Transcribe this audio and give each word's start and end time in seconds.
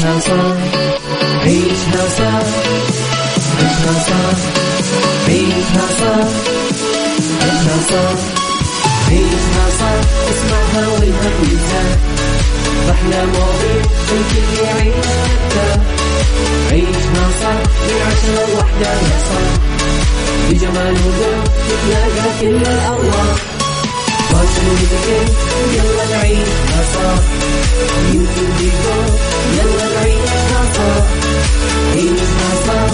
عيشها 0.00 0.18
صح 0.20 0.56
عيشها 1.44 2.08
صح 2.18 2.46
عيشها 3.58 3.94
صح 4.08 4.38
عيشها 5.28 5.86
صح 6.00 6.28
عيشها 7.42 7.76
صح 7.90 8.18
عيشها 9.08 9.66
صح 9.78 10.00
اسمعها 10.30 10.88
والهم 10.88 11.34
ينزاح 11.42 11.96
أحلى 12.90 13.26
مواضيع 13.26 13.82
الكل 14.12 14.62
يعيش 14.64 15.06
ترتاح 15.06 15.80
عيشها 16.70 17.24
صح 17.42 17.60
من 17.86 18.00
عشرة 18.06 18.52
لوحدة 18.54 18.92
يا 18.92 19.18
صاح 19.28 19.52
بجمال 20.50 20.92
وذوق 20.94 21.44
تتلاقى 21.68 22.30
كل 22.40 22.56
الأرواح 22.72 23.59
واتيكيت 24.34 25.36
يلا 25.74 26.16
نعيشها 26.16 26.82
صح 26.94 27.22
يلا 29.56 29.86
نعيشها 29.94 30.62
صح 30.74 31.04
عيشها 31.94 32.50
صح 32.66 32.90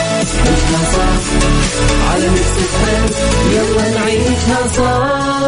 عيشها 0.00 0.82
صح 0.94 1.20
على 2.12 2.28
Mix 2.28 2.56
يلا 3.52 4.00
نعيشها 4.00 4.68
صح 4.76 5.38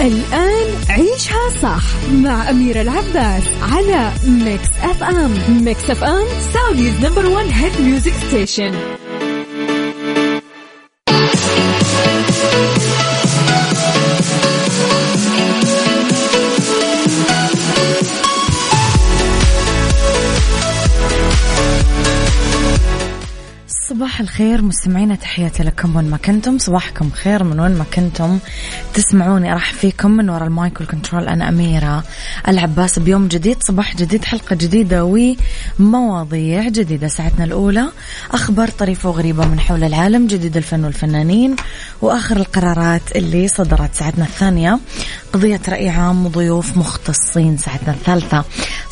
الآن 0.00 0.68
عيشها 0.88 1.50
صح 1.62 1.82
مع 2.12 2.50
أميرة 2.50 2.80
العباس 2.80 3.42
على 3.62 4.12
Mix 4.26 4.68
FM 4.82 5.34
Mix 5.64 5.90
FM 5.90 6.24
Saudi's 6.54 6.94
number 7.04 7.26
one 7.26 7.44
hit 7.50 7.80
music 7.80 8.12
station 8.28 8.95
صباح 24.16 24.28
الخير 24.28 24.62
مستمعينا 24.62 25.14
تحياتي 25.14 25.62
لكم 25.62 25.96
وين 25.96 26.10
ما 26.10 26.16
كنتم. 26.16 26.58
صباحكم 26.58 27.10
خير 27.10 27.44
من 27.44 27.60
وين 27.60 27.74
ما 27.74 27.84
كنتم. 27.94 28.38
تسمعوني 28.94 29.52
أرحب 29.52 29.72
فيكم 29.72 30.10
من 30.10 30.30
وراء 30.30 30.46
المايك 30.46 30.80
وال 30.80 30.91
control 30.91 31.28
أنا 31.28 31.48
أميرة 31.48 32.04
العباس. 32.48 32.98
بيوم 32.98 33.28
جديد 33.28 33.62
صباح 33.62 33.96
جديد 33.96 34.24
حلقة 34.24 34.56
جديدة 34.56 35.04
ومواضيع 35.78 36.68
جديدة. 36.68 37.08
ساعتنا 37.08 37.44
الأولى 37.44 37.88
أخبار 38.30 38.68
طريفة 38.68 39.08
وغريبة 39.08 39.46
من 39.46 39.60
حول 39.60 39.84
العالم 39.84 40.26
جديد 40.26 40.56
الفن 40.56 40.84
والفنانين 40.84 41.56
وآخر 42.02 42.36
القرارات 42.36 43.16
اللي 43.16 43.48
صدرت 43.48 43.94
ساعتنا 43.94 44.24
الثانية. 44.24 44.78
قضية 45.36 45.60
رأي 45.68 45.88
عام 45.88 46.26
وضيوف 46.26 46.76
مختصين 46.76 47.56
ساعتنا 47.56 47.92
الثالثة. 47.94 48.44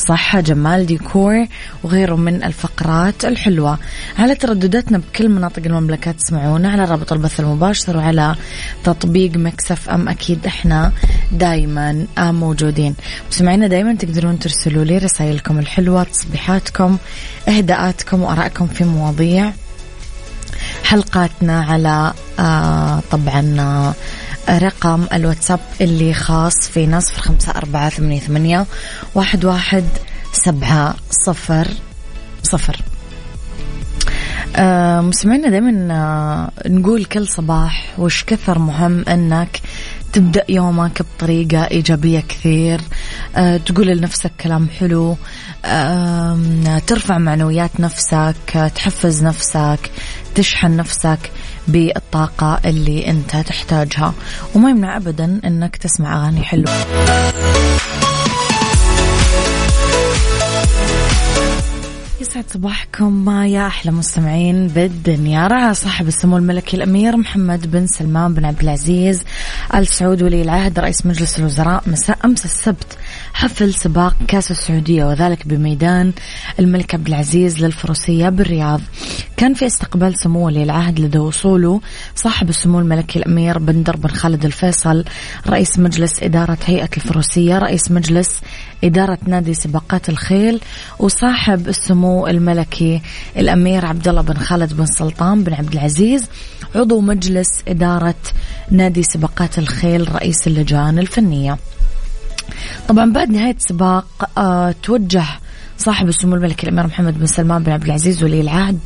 صحة 0.09 0.41
جمال 0.41 0.87
ديكور 0.87 1.47
وغيره 1.83 2.15
من 2.15 2.45
الفقرات 2.45 3.25
الحلوة. 3.25 3.79
على 4.19 4.35
تردداتنا 4.35 4.99
بكل 4.99 5.29
مناطق 5.29 5.63
المملكة 5.67 6.13
تسمعونا 6.13 6.73
على 6.73 6.85
رابط 6.85 7.13
البث 7.13 7.41
المباشر 7.41 7.97
وعلى 7.97 8.37
تطبيق 8.85 9.37
مكسف 9.37 9.89
أم. 9.89 10.09
أكيد 10.09 10.47
إحنا 10.47 10.93
دايما 11.33 12.07
موجودين. 12.19 12.95
مستمعينا 13.31 13.67
دايما 13.67 13.95
تقدرون 13.95 14.39
ترسلوا 14.39 14.85
لي 14.85 14.99
رسائلكم 14.99 15.59
الحلوة 15.59 16.03
تصبيحاتكم 16.03 16.99
إهداءاتكم 17.49 18.23
وأرائكم 18.23 18.67
في 18.67 18.85
مواضيع 18.85 19.53
حلقاتنا 20.85 21.63
على 21.63 22.13
آه 22.39 23.03
طبعا 23.11 23.57
آه 23.61 23.95
رقم 24.51 25.07
الواتساب 25.13 25.61
اللي 25.81 26.15
خاص 26.15 26.55
في 26.69 26.87
نصف 26.87 27.19
خمسة 27.19 27.53
أربعة 27.53 27.89
ثمانية, 27.89 28.21
ثمانية 28.21 28.67
واحد, 29.15 29.45
واحد 29.45 29.85
سبعة 30.33 30.95
صفر 31.11 31.69
صفر. 32.43 32.77
آه 34.57 35.01
مستمعينا 35.01 35.49
دائما 35.51 35.95
آه 35.95 36.69
نقول 36.69 37.05
كل 37.05 37.29
صباح 37.29 37.95
وش 37.99 38.25
كثر 38.25 38.59
مهم 38.59 39.05
إنك 39.09 39.61
تبدأ 40.13 40.45
يومك 40.49 41.03
بطريقة 41.03 41.65
إيجابية 41.71 42.21
كثير. 42.21 42.81
أه 43.37 43.57
تقول 43.57 43.87
لنفسك 43.87 44.33
كلام 44.41 44.69
حلو 44.69 45.17
أه 45.65 46.79
ترفع 46.87 47.19
معنويات 47.19 47.81
نفسك 47.81 48.71
تحفز 48.75 49.25
نفسك 49.25 49.91
تشحن 50.35 50.77
نفسك 50.77 51.31
بالطاقة 51.69 52.61
اللي 52.65 53.11
أنت 53.11 53.37
تحتاجها. 53.37 54.15
وما 54.55 54.71
يمنع 54.71 54.97
أبدا 54.97 55.41
أنك 55.45 55.77
تسمع 55.77 56.17
أغاني 56.17 56.43
حلوة. 56.43 56.73
يسعد 62.21 62.45
صباحكم 62.51 63.31
يا 63.31 63.67
أحلى 63.67 63.93
مستمعين 63.93 64.69
بالدنيا. 64.69 65.47
رعى 65.47 65.75
صاحب 65.75 66.09
السمو 66.09 66.37
الملكي 66.37 66.77
الأمير 66.77 67.17
محمد 67.17 67.71
بن 67.71 67.87
سلمان 67.87 68.35
بن 68.35 68.45
عبد 68.45 68.61
العزيز 68.61 69.25
آل 69.75 69.87
سعود 69.87 70.23
ولي 70.23 70.43
العهد 70.43 70.79
رئيس 70.79 71.07
مجلس 71.07 71.39
الوزراء 71.39 71.83
مساء 71.87 72.19
أمس 72.25 72.45
السبت. 72.45 72.99
حفل 73.35 73.75
سباق 73.75 74.17
كأس 74.29 74.51
السعودية 74.51 75.05
وذلك 75.05 75.49
بميدان 75.49 76.13
الملك 76.59 76.95
عبد 76.95 77.09
العزيز 77.09 77.65
للفروسية 77.65 78.29
بالرياض. 78.29 78.81
كان 79.37 79.55
في 79.55 79.67
استقبال 79.67 80.19
سمو 80.19 80.47
ولي 80.47 80.63
العهد 80.63 81.01
لدى 81.01 81.19
وصوله 81.19 81.81
صاحب 82.15 82.49
السمو 82.49 82.81
الملكي 82.81 83.19
الأمير 83.19 83.59
بندر 83.59 83.97
بن 83.97 84.09
خالد 84.09 84.45
الفيصل 84.45 85.05
رئيس 85.47 85.79
مجلس 85.79 86.23
إدارة 86.23 86.59
هيئة 86.65 86.89
الفروسية 86.97 87.59
رئيس 87.59 87.91
مجلس 87.91 88.41
إدارة 88.85 89.19
نادي 89.27 89.55
سباقات 89.55 90.09
الخيل 90.09 90.61
وصاحب 90.99 91.69
السمو 91.69 92.27
الملكي 92.27 93.03
الأمير 93.37 93.87
عبد 93.87 94.09
الله 94.09 94.23
بن 94.23 94.35
خالد 94.35 94.73
بن 94.73 94.87
سلطان 94.87 95.45
بن 95.45 95.55
عبد 95.55 95.73
العزيز 95.73 96.29
عضو 96.75 97.01
مجلس 97.01 97.49
إدارة 97.69 98.15
نادي 98.71 99.03
سباقات 99.03 99.59
الخيل 99.59 100.15
رئيس 100.15 100.47
اللجان 100.47 100.99
الفنية. 100.99 101.59
طبعا 102.89 103.13
بعد 103.13 103.31
نهاية 103.31 103.55
السباق 103.57 104.31
آه 104.39 104.75
توجه 104.83 105.25
صاحب 105.79 106.09
السمو 106.09 106.35
الملكي 106.37 106.67
الأمير 106.67 106.87
محمد 106.87 107.19
بن 107.19 107.27
سلمان 107.27 107.63
بن 107.63 107.73
عبد 107.73 107.85
العزيز 107.85 108.25
ولي 108.25 108.41
العهد 108.41 108.79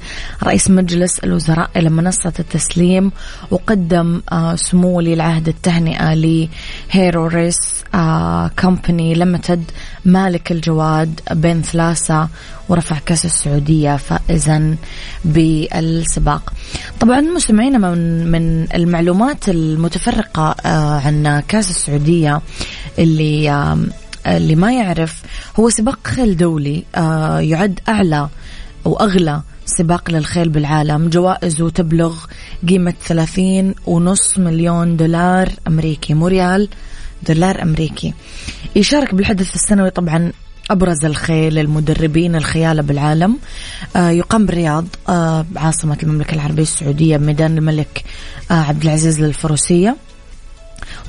رئيس 0.42 0.70
مجلس 0.70 1.18
الوزراء 1.18 1.70
إلى 1.76 1.90
منصة 1.90 2.32
التسليم 2.38 3.12
وقدم 3.50 4.22
آه 4.32 4.54
سمو 4.56 4.96
ولي 4.96 5.14
العهد 5.14 5.48
التهنئة 5.48 6.14
ل 6.14 7.26
Hiroo 7.26 7.44
Race 7.44 7.58
آه 7.94 8.50
Company 8.58 9.14
Limited 9.14 9.64
مالك 10.08 10.52
الجواد 10.52 11.20
Panthalassa 11.30 12.28
ورفع 12.68 12.98
كأس 12.98 13.24
السعودية 13.24 13.96
فائزا 13.96 14.76
بالسباق. 15.24 16.52
طبعا 17.00 17.20
مستمعينا 17.20 17.78
من 17.78 18.26
من 18.26 18.72
المعلومات 18.74 19.48
المتفرقة 19.48 20.54
آه 20.64 21.00
عن 21.00 21.40
كأس 21.48 21.70
السعودية 21.70 22.40
اللي 22.98 23.50
اللي 24.26 24.54
ما 24.54 24.72
يعرف 24.72 25.22
هو 25.60 25.70
سباق 25.70 25.98
خيل 26.04 26.36
دولي 26.36 26.84
آه 26.94 27.40
يعد 27.40 27.80
أعلى 27.88 28.28
أو 28.86 28.96
أغلى 28.96 29.42
سباق 29.66 30.10
للخيل 30.10 30.48
بالعالم 30.48 31.08
جوائزه 31.08 31.70
تبلغ 31.70 32.16
قيمة 32.68 32.94
ثلاثين 33.06 33.74
ونص 33.86 34.38
مليون 34.38 34.96
دولار 34.96 35.48
أمريكي 35.68 36.14
مو 36.14 36.26
ريال 36.26 36.68
دولار 37.28 37.62
أمريكي. 37.62 38.14
يشارك 38.76 39.14
بالحدث 39.14 39.54
السنوي 39.54 39.90
طبعا 39.90 40.32
أبرز 40.70 41.04
الخيل 41.04 41.58
المدربين 41.58 42.36
الخيالة 42.36 42.82
بالعالم. 42.82 43.36
آه 43.96 44.10
يقام 44.10 44.46
بالرياض 44.46 44.86
آه 45.08 45.46
عاصمة 45.56 45.98
المملكة 46.02 46.34
العربية 46.34 46.62
السعودية 46.62 47.16
ميدان 47.16 47.58
الملك 47.58 48.04
آه 48.50 48.54
عبد 48.54 48.82
العزيز 48.82 49.20
للفروسية 49.20 49.96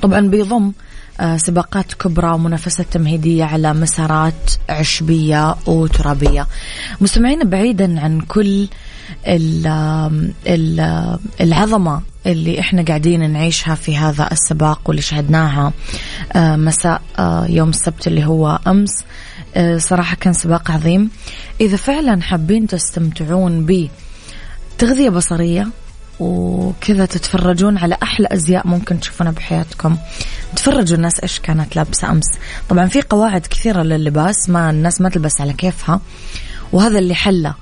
طبعا 0.01 0.19
بيضم 0.27 0.71
سباقات 1.35 1.93
كبرى 1.93 2.31
ومنافسات 2.31 2.85
تمهيدية 2.91 3.43
على 3.43 3.73
مسارات 3.73 4.51
عشبية 4.69 5.55
وترابية. 5.65 6.47
مستمعين 7.01 7.49
بعيدا 7.49 7.99
عن 7.99 8.21
كل 8.21 8.67
العظمة 11.41 12.01
اللي 12.25 12.59
إحنا 12.59 12.81
قاعدين 12.81 13.31
نعيشها 13.31 13.75
في 13.75 13.97
هذا 13.97 14.29
السباق 14.31 14.81
واللي 14.85 15.01
شهدناها 15.01 15.73
مساء 16.35 17.01
يوم 17.49 17.69
السبت 17.69 18.07
اللي 18.07 18.25
هو 18.25 18.59
أمس. 18.67 18.91
صراحة 19.77 20.15
كان 20.15 20.33
سباق 20.33 20.71
عظيم. 20.71 21.09
إذا 21.61 21.77
فعلا 21.77 22.21
حابين 22.21 22.67
تستمتعون 22.67 23.65
بتغذية 24.75 25.09
بصرية 25.09 25.67
وكذا 26.19 27.05
تتفرجون 27.05 27.77
على 27.77 27.97
أحلى 28.03 28.27
أزياء 28.31 28.67
ممكن 28.67 28.99
تشوفونها 28.99 29.31
بحياتكم. 29.31 29.97
تفرجوا 30.55 30.97
الناس 30.97 31.19
إيش 31.19 31.39
كانت 31.39 31.75
لابسة 31.75 32.11
أمس. 32.11 32.27
طبعا 32.69 32.87
في 32.87 33.01
قواعد 33.01 33.41
كثيرة 33.41 33.83
لللباس 33.83 34.49
ما 34.49 34.69
الناس 34.69 35.01
ما 35.01 35.09
تلبس 35.09 35.41
على 35.41 35.53
كيفها 35.53 35.99
وهذا 36.71 36.99
اللي 36.99 37.15
حله. 37.15 37.53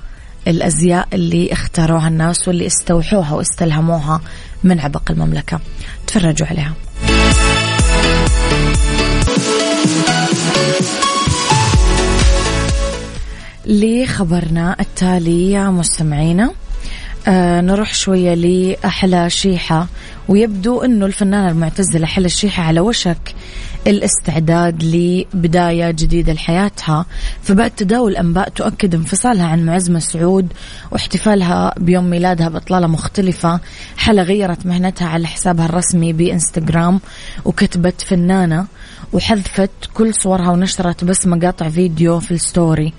الأزياء 0.47 1.07
اللي 1.13 1.53
اختاروها 1.53 2.07
الناس 2.07 2.47
واللي 2.47 2.67
استوحوها 2.67 3.33
واستلهموها 3.33 4.21
من 4.63 4.79
عبق 4.79 5.11
المملكة. 5.11 5.59
تفرجوا 6.07 6.47
عليها. 6.47 6.73
لخبرنا 13.65 14.75
التالي 14.79 15.51
يا 15.51 15.69
مستمعينا 15.69 16.51
آه 17.27 17.61
نروح 17.61 17.93
شوية 17.93 18.33
لأحلى 18.33 19.29
شيحة. 19.29 19.87
ويبدو 20.27 20.81
أنه 20.81 21.05
الفنانة 21.05 21.51
المعتزلة 21.51 22.05
حلا 22.05 22.25
الشيحة 22.25 22.63
على 22.63 22.79
وشك 22.79 23.35
الاستعداد 23.87 24.83
لبداية 24.83 25.91
جديدة 25.91 26.33
لحياتها. 26.33 27.05
فبعد 27.43 27.71
تداول 27.71 28.15
أنباء 28.15 28.49
تؤكد 28.49 28.95
انفصالها 28.95 29.45
عن 29.45 29.65
معز 29.65 29.91
مسعود 29.91 30.53
واحتفالها 30.91 31.73
بيوم 31.77 32.09
ميلادها 32.09 32.49
بإطلالة 32.49 32.87
مختلفة. 32.87 33.59
حلا 33.97 34.21
غيرت 34.21 34.65
مهنتها 34.65 35.07
على 35.07 35.27
حسابها 35.27 35.65
الرسمي 35.65 36.13
بإنستغرام 36.13 36.99
وكتبت 37.45 38.01
فنانة 38.01 38.65
وحذفت 39.13 39.71
كل 39.93 40.13
صورها 40.13 40.51
ونشرت 40.51 41.03
بس 41.03 41.27
مقاطع 41.27 41.69
فيديو 41.69 42.19
في 42.19 42.31
ال 42.31 42.40
story. 42.40 42.93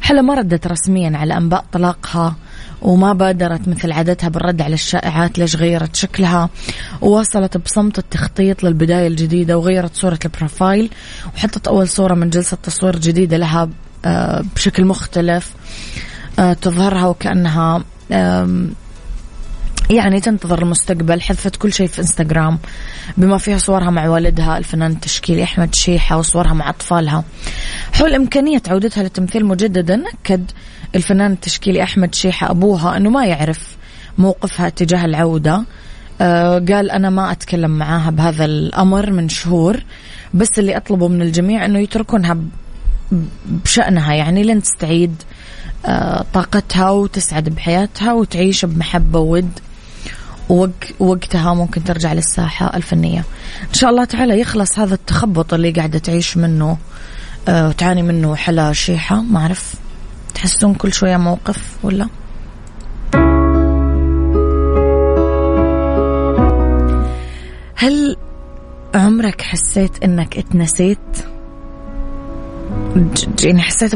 حلا 0.00 0.22
ما 0.22 0.34
ردت 0.34 0.66
رسميا 0.66 1.16
على 1.16 1.36
أنباء 1.36 1.64
طلاقها. 1.72 2.36
وما 2.82 3.12
بادرت 3.12 3.68
مثل 3.68 3.92
عادتها 3.92 4.28
بالرد 4.28 4.62
على 4.62 4.74
الشائعات 4.74 5.38
ليش 5.38 5.56
غيرت 5.56 5.96
شكلها. 5.96 6.48
وواصلت 7.00 7.56
بصمت 7.56 7.98
التخطيط 7.98 8.64
للبداية 8.64 9.06
الجديدة 9.06 9.58
وغيرت 9.58 9.96
صورة 9.96 10.18
ال 10.24 10.32
profile 10.32 10.90
وحطت 11.36 11.68
أول 11.68 11.88
صورة 11.88 12.14
من 12.14 12.30
جلسة 12.30 12.56
تصوير 12.62 12.98
جديدة 12.98 13.36
لها 13.36 13.68
آه، 14.04 14.44
بشكل 14.54 14.84
مختلف 14.84 15.54
آه، 16.38 16.52
تظهرها 16.52 17.06
وكأنها 17.06 17.82
يعني 19.90 20.20
تنتظر 20.20 20.62
المستقبل 20.62 21.20
حذفت 21.20 21.56
كل 21.56 21.72
شيء 21.72 21.86
في 21.86 21.98
إنستغرام 21.98 22.58
بما 23.16 23.38
فيها 23.38 23.58
صورها 23.58 23.90
مع 23.90 24.08
والدها 24.08 24.58
الفنان 24.58 24.90
التشكيلي 24.90 25.42
أحمد 25.42 25.74
شيحة 25.74 26.16
وصورها 26.18 26.52
مع 26.52 26.70
أطفالها. 26.70 27.24
حول 27.92 28.14
إمكانية 28.14 28.62
عودتها 28.68 29.02
للتمثيل 29.02 29.44
مجددا 29.44 30.04
أكد 30.08 30.50
الفنان 30.94 31.32
التشكيلي 31.32 31.82
أحمد 31.82 32.14
شيحة 32.14 32.50
أبوها 32.50 32.96
أنه 32.96 33.10
ما 33.10 33.26
يعرف 33.26 33.76
موقفها 34.18 34.68
تجاه 34.68 35.04
العودة. 35.04 35.64
آه 36.20 36.58
قال 36.58 36.90
أنا 36.90 37.10
ما 37.10 37.32
أتكلم 37.32 37.70
معاها 37.70 38.10
بهذا 38.10 38.44
الأمر 38.44 39.10
من 39.10 39.28
شهور 39.28 39.82
بس 40.34 40.58
اللي 40.58 40.76
أطلبه 40.76 41.08
من 41.08 41.22
الجميع 41.22 41.64
أنه 41.64 41.78
يتركونها 41.78 42.36
بشأنها 43.46 44.14
يعني 44.14 44.42
لين 44.42 44.62
تستعيد 44.62 45.22
آه 45.86 46.24
طاقتها 46.34 46.90
وتسعد 46.90 47.48
بحياتها 47.48 48.12
وتعيش 48.12 48.64
بمحبة 48.64 49.18
وود 49.18 49.50
ووقتها 50.48 51.54
ممكن 51.54 51.84
ترجع 51.84 52.12
للساحة 52.12 52.76
الفنية. 52.76 53.24
إن 53.68 53.74
شاء 53.74 53.90
الله 53.90 54.04
تعالى 54.04 54.40
يخلص 54.40 54.78
هذا 54.78 54.94
التخبط 54.94 55.54
اللي 55.54 55.70
قاعدة 55.70 55.98
تعيش 55.98 56.36
منه 56.36 56.78
آه، 57.48 57.68
وتعاني 57.68 58.02
منه 58.02 58.36
حلا 58.36 58.72
شيحة 58.72 59.22
ما 59.22 59.40
أعرف. 59.40 59.74
تحسون 60.34 60.74
كل 60.74 60.92
شوية 60.92 61.16
موقف 61.16 61.62
ولا؟ 61.82 62.08
هل 67.74 68.16
عمرك 68.94 69.42
حسيت 69.42 70.02
إنك 70.04 70.38
اتنسيت؟ 70.38 70.98
يعني 73.44 73.62
حسيت 73.62 73.94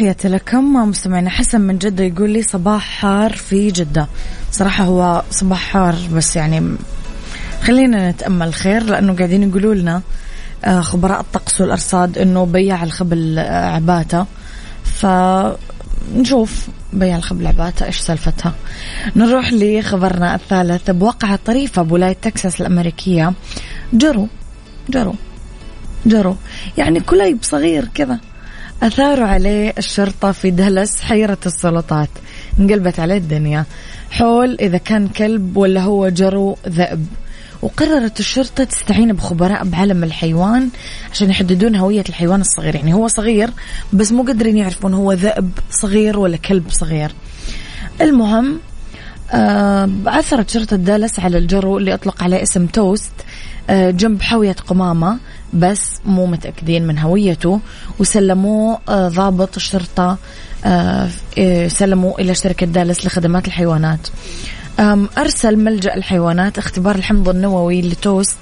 تحياتي 0.00 0.28
لكم. 0.28 0.72
مستمعينا 0.88 1.30
حسن 1.30 1.60
من 1.60 1.78
جدة 1.78 2.04
يقول 2.04 2.30
لي 2.30 2.42
صباح 2.42 2.82
حار 2.82 3.32
في 3.32 3.70
جدة. 3.70 4.08
صراحة 4.52 4.84
هو 4.84 5.22
صباح 5.30 5.58
حار 5.58 5.94
بس 6.12 6.36
يعني 6.36 6.76
خلينا 7.62 8.10
نتأمل 8.10 8.54
خير 8.54 8.84
لأنه 8.84 9.16
قاعدين 9.16 9.42
يقولوا 9.42 9.74
لنا 9.74 10.02
آه، 10.64 10.80
خبراء 10.80 11.20
الطقس 11.20 11.60
والأرصاد 11.60 12.18
أنه 12.18 12.46
بياع 12.46 12.82
الخبل 12.82 13.38
آه، 13.38 13.70
عباته 13.70 14.26
فنشوف 14.84 16.68
بياع 16.92 17.16
الخبل 17.16 17.46
عباته 17.46 17.86
إيش 17.86 17.98
سالفتها. 17.98 18.54
نروح 19.16 19.52
لخبرنا 19.52 20.34
الثالث. 20.34 20.90
بواقعة 20.90 21.38
طريفة 21.46 21.82
بولاية 21.82 22.16
تكساس 22.22 22.60
الأمريكية. 22.60 23.32
جرو 23.92 24.28
جرو 24.90 25.14
جرو. 26.06 26.36
يعني 26.78 27.00
كليب 27.00 27.38
صغير 27.42 27.88
كذا. 27.94 28.29
أثاروا 28.82 29.26
عليه 29.26 29.74
الشرطة 29.78 30.32
في 30.32 30.50
دالاس 30.50 31.00
حيرة 31.00 31.38
السلطات 31.46 32.08
انقلبت 32.60 33.00
عليه 33.00 33.16
الدنيا. 33.16 33.64
حول 34.10 34.56
إذا 34.60 34.78
كان 34.78 35.08
كلب 35.08 35.56
ولا 35.56 35.80
هو 35.80 36.08
جرو 36.08 36.58
ذئب. 36.68 37.06
وقررت 37.62 38.20
الشرطة 38.20 38.64
تستعين 38.64 39.12
بخبراء 39.12 39.64
بعلم 39.64 40.04
الحيوان 40.04 40.68
عشان 41.12 41.30
يحددون 41.30 41.76
هوية 41.76 42.04
الحيوان 42.08 42.40
الصغير. 42.40 42.74
يعني 42.74 42.94
هو 42.94 43.08
صغير 43.08 43.50
بس 43.92 44.12
مو 44.12 44.22
قادرين 44.22 44.56
يعرفون 44.56 44.94
هو 44.94 45.12
ذئب 45.12 45.50
صغير 45.70 46.18
ولا 46.18 46.36
كلب 46.36 46.70
صغير. 46.70 47.12
المهم 48.00 48.60
آه 49.32 49.90
عثرت 50.06 50.50
شرطة 50.50 50.76
دالس 50.76 51.20
على 51.20 51.38
الجرو 51.38 51.78
اللي 51.78 51.94
أطلق 51.94 52.22
عليه 52.22 52.42
اسم 52.42 52.66
توست. 52.66 53.12
جنب 53.70 54.22
حاوية 54.22 54.52
قمامة 54.52 55.18
بس 55.52 56.00
مو 56.06 56.26
متأكدين 56.26 56.86
من 56.86 56.98
هويته 56.98 57.60
وسلموه 57.98 58.78
آه 58.88 59.08
ضابط 59.08 59.56
الشرطة 59.56 60.18
آه 60.64 61.08
سلموا 61.68 62.20
إلى 62.20 62.34
شركة 62.34 62.66
دالس 62.66 63.06
لخدمات 63.06 63.46
الحيوانات. 63.46 64.08
أرسل 65.18 65.56
ملجأ 65.56 65.94
الحيوانات 65.94 66.58
اختبار 66.58 66.94
الحمض 66.94 67.28
النووي 67.28 67.82
لتوست 67.82 68.38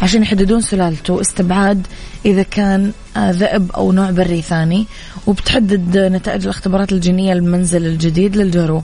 عشان 0.00 0.22
يحددون 0.22 0.60
سلالته 0.60 1.20
استبعاد 1.20 1.86
إذا 2.24 2.42
كان 2.42 2.92
آه، 3.16 3.30
ذئب 3.30 3.72
أو 3.72 3.92
نوع 3.92 4.10
بري 4.10 4.42
ثاني 4.42 4.86
وبتحدد 5.26 5.98
نتائج 5.98 6.42
الاختبارات 6.42 6.92
الجينية 6.92 7.32
المنزل 7.32 7.86
الجديد 7.86 8.36
للجرو. 8.36 8.82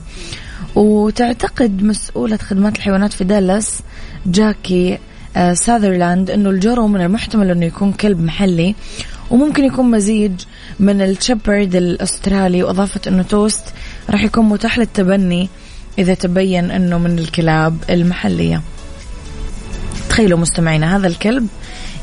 وتعتقد 0.75 1.83
مسؤولة 1.83 2.37
خدمات 2.37 2.75
الحيوانات 2.75 3.13
في 3.13 3.23
دالاس 3.23 3.79
جاكي 4.25 4.93
آه، 4.93 4.99
ساذرلاند 5.53 6.31
إنه 6.31 6.49
الجرو 6.49 6.87
من 6.87 7.01
المحتمل 7.01 7.51
إنه 7.51 7.65
يكون 7.65 7.91
كلب 7.91 8.21
محلي 8.21 8.75
وممكن 9.31 9.63
يكون 9.63 9.91
مزيج 9.91 10.31
من 10.79 11.01
ال 11.01 11.09
Shepherd 11.09 11.75
الأسترالي 11.75 12.63
وأضافت 12.63 13.07
إنه 13.07 13.23
توست 13.23 13.63
راح 14.09 14.23
يكون 14.23 14.49
متاح 14.49 14.77
للتبني 14.77 15.49
إذا 15.97 16.13
تبين 16.13 16.71
إنه 16.71 16.97
من 16.97 17.19
الكلاب 17.19 17.77
المحلية. 17.89 18.61
تخيلوا 20.09 20.39
مستمعينا 20.39 20.95
هذا 20.97 21.07
الكلب 21.07 21.47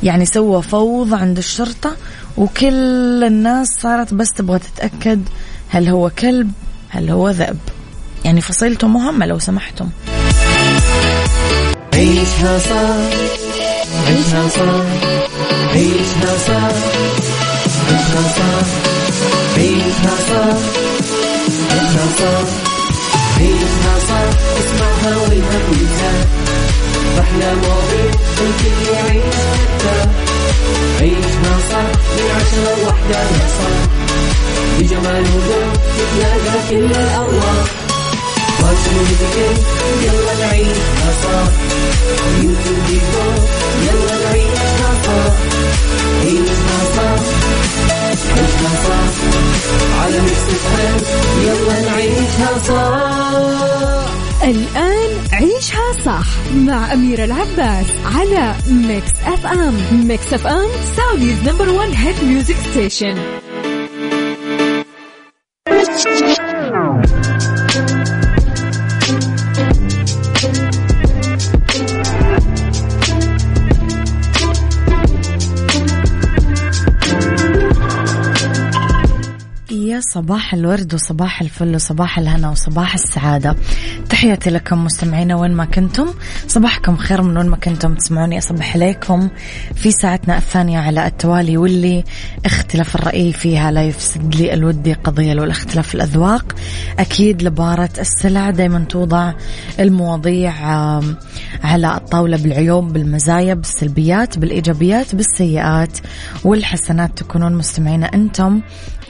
يعني 0.02 0.26
سوى 0.26 0.62
فوضى 0.62 1.16
عند 1.16 1.38
الشرطة 1.38 1.96
وكل 2.36 3.25
الناس 3.25 3.68
صارت 3.80 4.14
بس 4.14 4.32
تبغى 4.32 4.58
تتأكد 4.58 5.22
هل 5.68 5.88
هو 5.88 6.10
كلب 6.10 6.52
هل 6.88 7.10
هو 7.10 7.30
ذئب. 7.30 7.58
يعني 8.25 8.40
فصيلته 8.40 8.88
مهمة 8.88 9.26
لو 9.26 9.38
سمحتم. 9.38 9.90
عيشها 12.00 12.59
صح 12.59 12.97
عيشها 14.07 14.49
صح 14.49 14.85
عيشها 15.75 16.33
صح 16.49 16.75
عيشها 17.88 18.23
صح 18.37 18.66
عيشها 19.57 20.14
صح 20.30 20.57
عيشها 21.71 22.07
صح 22.19 22.49
عيشها 23.38 23.95
صح 24.09 24.28
اسمعها 24.61 25.16
والهم 25.16 25.64
ينزاح 25.73 26.25
أحلى 27.21 27.54
مواضيع 27.54 28.11
الكل 28.40 28.92
يعيش 28.92 29.35
عيشها 31.00 31.54
صح 31.71 31.88
من 32.16 32.30
عشرة 32.37 32.83
لوحدة 32.83 33.19
يا 33.21 33.49
صاح 33.59 33.80
بجمال 34.78 35.23
وذوق 35.35 35.73
تتلاقى 35.99 36.59
كل 36.71 36.85
الأرواح. 37.00 37.89
يلا 51.43 51.90
نعيشها 51.90 52.50
الآن 54.45 55.11
عيشها 55.33 55.93
صح 56.07 56.26
مع 56.55 56.93
أميرة 56.93 57.25
العباس 57.25 57.87
على 58.05 58.55
Mix 58.68 59.11
FM 59.26 59.75
Mix 60.09 60.32
FM 60.32 60.68
Saudi's 60.97 61.38
number 61.49 61.68
one 61.68 61.92
hit 61.92 62.25
music 62.25 62.56
station 62.70 63.39
صباح 80.14 80.55
الورد 80.55 80.95
وصباح 80.95 81.43
الفل 81.43 81.75
وصباح 81.75 82.19
الهنا 82.19 82.50
وصباح 82.50 82.95
السعادة. 82.95 83.57
تحياتي 84.09 84.50
لكم 84.50 84.85
مستمعينا 84.85 85.37
وين 85.37 85.52
ما 85.52 85.64
كنتم. 85.64 86.07
صباحكم 86.49 86.97
خير 86.97 87.23
من 87.23 87.37
وين 87.37 87.49
ما 87.49 87.57
كنتم 87.57 87.95
تسمعوني. 87.95 88.38
أصبح 88.38 88.75
عليكم 88.75 89.29
في 89.75 89.90
ساعتنا 89.90 90.37
الثانية 90.37 90.79
على 90.79 91.07
التوالي 91.07 91.57
واللي 91.57 92.05
اختلاف 92.47 92.95
الرأي 92.95 93.33
فيها 93.33 93.71
لا 93.71 93.83
يفسد 93.83 94.35
لي 94.35 94.55
الودي 94.55 94.93
قضية 94.93 95.33
لو 95.33 95.45
الاختلاف 95.45 95.95
الأذواق. 95.95 96.52
أكيد 96.99 97.43
لبارة 97.43 97.90
السلع 97.99 98.50
دايما 98.50 98.85
توضع 98.88 99.33
المواضيع 99.81 100.52
على 101.64 101.97
الطاولة 101.97 102.37
بالعيوب 102.37 102.93
بالمزايا 102.93 103.55
بالسلبيات 103.55 104.38
بالإيجابيات 104.38 105.14
بالسيئات 105.14 105.99
والحسنات. 106.45 107.19
تكونون 107.19 107.55
مستمعين 107.55 108.05
أنتم 108.05 108.61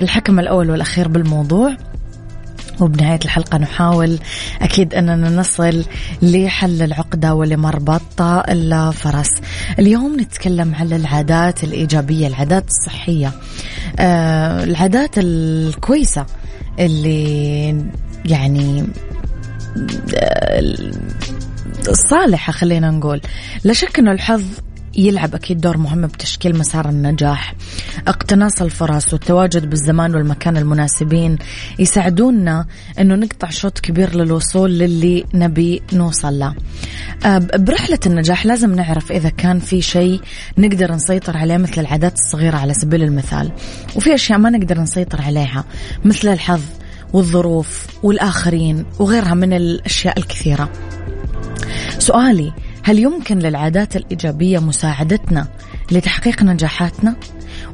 الحكم 0.03 0.41
الأول 0.41 0.71
والأخير. 0.71 0.90
بالموضوع. 0.99 1.77
وبنهاية 2.81 3.19
الحلقة 3.25 3.59
نحاول 3.59 4.19
أكيد 4.63 4.95
أننا 4.95 5.31
نصل 5.31 5.85
لحل 6.23 6.83
العقدة 6.83 7.35
ولمربط 7.35 8.21
الفرس 8.23 9.31
اليوم 9.79 10.21
نتكلم 10.21 10.75
على 10.75 10.97
العادات 10.97 11.65
الإيجابية 11.65 12.27
العادات 12.27 12.69
الصحية. 12.69 13.33
آه 13.99 14.65
العادات 14.65 15.11
الكويسة 15.19 16.27
اللي 16.79 17.69
يعني 18.25 18.87
آه، 20.15 20.63
الصالحة 21.89 22.53
خلينا 22.53 22.91
نقول. 22.91 23.21
لا 23.65 23.73
شك 23.73 23.99
أنه 23.99 24.13
الحظ 24.13 24.43
يلعب 24.97 25.35
أكيد 25.35 25.61
دور 25.61 25.77
مهم 25.77 26.07
بتشكيل 26.07 26.59
مسار 26.59 26.89
النجاح. 26.89 27.55
اقتناص 28.09 28.63
الفرص 28.63 29.13
والتواجد 29.13 29.71
بالزمان 29.71 30.15
والمكان 30.15 30.57
المناسبين 30.57 31.39
يساعدونا 31.79 32.67
أنه 32.99 33.15
نقطع 33.15 33.51
شوط 33.51 33.79
كبير 33.79 34.15
للوصول 34.15 34.79
للي 34.79 35.25
نبي 35.35 35.83
نوصل 35.93 36.39
له. 36.39 36.55
أه، 37.27 37.39
برحلة 37.39 37.99
النجاح 38.07 38.47
لازم 38.47 38.75
نعرف 38.75 39.13
إذا 39.13 39.29
كان 39.29 39.59
في 39.59 39.83
شيء 39.83 40.21
نقدر 40.59 40.93
نسيطر 40.93 41.37
عليه 41.37 41.57
مثل 41.57 41.81
العادات 41.81 42.15
الصغيرة 42.19 42.57
على 42.57 42.75
سبيل 42.75 43.03
المثال. 43.03 43.53
وفي 43.97 44.15
أشياء 44.15 44.39
ما 44.39 44.51
نقدر 44.51 44.81
نسيطر 44.81 45.23
عليها 45.23 45.65
مثل 46.05 46.29
الحظ 46.29 46.63
والظروف 47.13 47.87
والآخرين 48.03 48.85
وغيرها 48.99 49.35
من 49.35 49.53
الأشياء 49.53 50.19
الكثيرة. 50.19 50.71
سؤالي 51.99 52.53
هل 52.91 52.99
يمكن 52.99 53.39
للعادات 53.39 53.97
الإيجابية 53.97 54.59
مساعدتنا 54.59 55.47
لتحقيق 55.93 56.43
نجاحاتنا؟ 56.43 57.17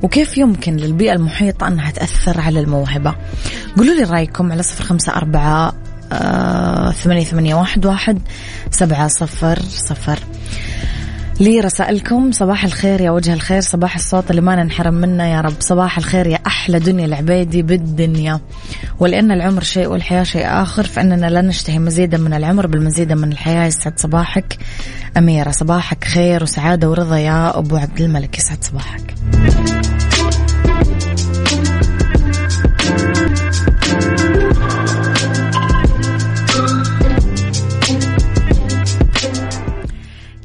وكيف 0.02 0.38
يمكن 0.38 0.76
للبيئة 0.76 1.12
المحيطة 1.12 1.68
أنها 1.68 1.90
تأثر 1.90 2.40
على 2.40 2.61
الموهبة؟ 2.61 3.14
قولوا 3.76 3.94
لي 3.94 4.02
رأيكم 4.02 4.52
على 4.52 4.62
صفر 4.62 4.85
خمسة 4.85 5.12
أربعة 5.16 5.73
آه، 6.12 6.90
ثمانية 6.90 7.25
ثمانية 7.25 7.54
واحد 7.54 7.87
واحد 7.87 8.18
سبعة 8.70 9.08
صفر 9.08 9.58
صفر 9.68 10.18
لي 11.40 11.61
رسائلكم 11.61 12.32
صباح 12.32 12.64
الخير 12.64 13.00
يا 13.00 13.11
وجه 13.11 13.32
الخير 13.32 13.61
صباح 13.61 13.94
الصوت 13.94 14.30
اللي 14.30 14.40
ما 14.42 14.62
ننحرم 14.62 14.94
منه 14.94 15.25
يا 15.25 15.40
رب 15.40 15.61
صباح 15.61 15.99
الخير 15.99 16.26
يا 16.26 16.38
أحلى 16.46 16.78
دنيا 16.78 17.06
العبيدي 17.06 17.62
بالدنيا 17.62 18.40
ولأن 19.00 19.32
العمر 19.32 19.62
شيء 19.62 19.86
والحياة 19.86 20.22
شيء 20.22 20.46
آخر 20.46 20.86
فإننا 20.86 21.26
لا 21.26 21.42
نشتهي 21.42 21.78
مزيدا 21.78 22.18
من 22.18 22.34
العمر 22.34 22.66
بالمزيد 22.66 23.12
من 23.12 23.32
الحياة. 23.32 23.66
يسعد 23.66 23.98
صباحك 23.98 24.58
أميرة. 25.16 25.50
صباحك 25.50 26.04
خير 26.04 26.42
وسعادة 26.42 26.90
ورضا 26.90 27.18
يا 27.18 27.58
أبو 27.58 27.76
عبد 27.76 28.00
الملك. 28.00 28.38
يسعد 28.38 28.64
صباحك. 28.64 29.14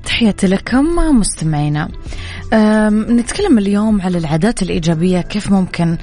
تحياتي 0.05 0.47
لكم 0.47 0.85
مستمعينا. 1.19 1.89
نتكلم 2.53 3.57
اليوم 3.57 4.01
على 4.01 4.17
العادات 4.17 4.61
الإيجابية 4.61 5.21
كيف 5.21 5.51
ممكن 5.51 5.97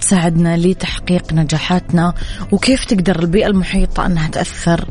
تساعدنا 0.00 0.56
لتحقيق 0.56 1.32
نجاحاتنا 1.32 2.14
وكيف 2.52 2.84
تقدر 2.84 3.18
البيئة 3.18 3.46
المحيطة 3.46 4.06
أنها 4.06 4.28
تأثر 4.28 4.84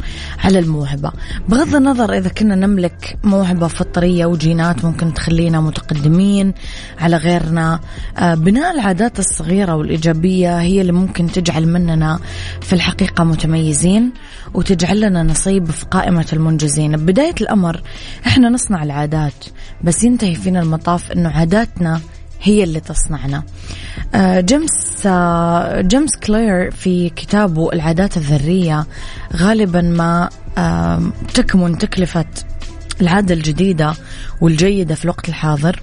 على 0.44 0.60
الموهبة. 0.60 1.12
بغض 1.50 1.76
النظر 1.76 2.14
إذا 2.14 2.30
كنا 2.30 2.56
نملك 2.56 3.18
موهبة 3.24 3.68
فطرية 3.68 4.26
وجينات 4.26 4.86
ممكن 4.86 5.14
تخلينا 5.14 5.62
متقدمين 5.62 6.54
على 7.00 7.18
غيرنا 7.18 7.80
أه، 8.18 8.36
بناء 8.36 8.74
العادات 8.74 9.20
الصغيرة 9.20 9.76
والإيجابية 9.76 10.60
هي 10.60 10.82
اللي 10.82 10.92
ممكن 10.92 11.32
تجعل 11.32 11.68
مننا 11.68 12.20
في 12.62 12.74
الحقيقة 12.74 13.24
متميزين 13.24 14.12
وتجعل 14.54 15.02
لنا 15.02 15.24
نصيب 15.24 15.72
في 15.72 15.86
قائمة 15.86 16.26
المنجزين. 16.34 16.98
ببداية 16.98 17.36
الأمر 17.42 17.82
إحنا 18.28 18.50
نصنع 18.50 18.84
العادات 18.84 19.46
بس 19.84 20.04
ينتهي 20.04 20.36
فينا 20.36 20.60
المطاف 20.60 20.99
أنه 21.12 21.30
عاداتنا 21.30 22.02
هي 22.42 22.64
اللي 22.64 22.80
تصنعنا. 22.80 23.44
آه، 24.16 24.40
جيمس 24.42 25.06
آه، 25.06 25.82
جيمس 25.82 26.18
كلير 26.18 26.72
في 26.72 27.10
كتابه 27.10 27.74
العادات 27.74 28.18
الذرية 28.18 28.86
غالبا 29.36 29.82
ما 29.82 30.30
تكمن 31.34 31.78
تكلفة 31.78 32.26
العادة 33.02 33.34
الجديدة 33.34 33.94
والجيدة 34.42 34.96
في 34.96 35.06
الوقت 35.06 35.30
الحاضر. 35.30 35.80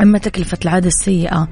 أما 0.00 0.18
تكلفة 0.18 0.58
العادة 0.64 0.88
السيئة 0.88 1.48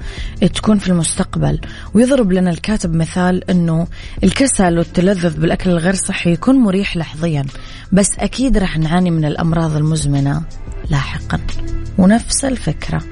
تكون 0.55 0.79
في 0.79 0.88
المستقبل. 0.88 1.61
ويضرب 1.95 2.33
لنا 2.33 2.50
الكاتب 2.50 2.95
مثال 2.95 3.50
أنه 3.50 3.87
الكسل 4.25 4.79
والتلذذ 4.79 5.41
بالأكل 5.41 5.71
الغير 5.71 5.95
صحي 5.95 6.33
يكون 6.33 6.57
مريح 6.57 6.97
لحظيا 6.97 7.45
بس 7.93 8.11
أكيد 8.19 8.59
رح 8.59 8.79
نعاني 8.79 9.11
من 9.11 9.25
الأمراض 9.25 9.76
المزمنة 9.76 10.43
لاحقا. 10.91 11.41
ونفس 11.99 12.45
الفكرة. 12.45 13.03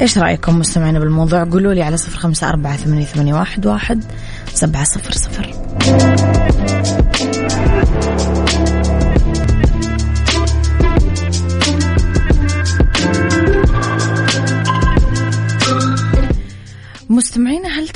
إيش 0.00 0.18
رأيكم 0.18 0.58
مستمعين 0.58 0.98
بالموضوع؟ 0.98 1.44
قولوا 1.44 1.74
لي 1.74 1.82
على 1.82 1.96
صفر 1.96 2.18
خمسة 2.18 2.48
أربعة 2.48 2.76
ثمانية, 2.76 3.34
واحد 3.64 4.04
سبعة 4.54 4.84
صفر 4.84 5.12
صفر. 5.12 5.52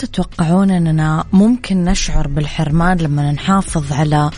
تتوقعون 0.05 0.71
أننا 0.71 1.25
ممكن 1.33 1.85
نشعر 1.85 2.29
بالحرمان 2.29 2.99
لما 2.99 3.33
نحافظ 3.33 3.93
على 3.93 4.31